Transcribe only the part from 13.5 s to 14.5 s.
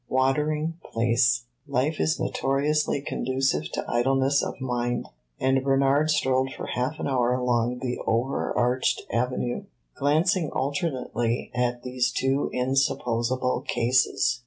cases.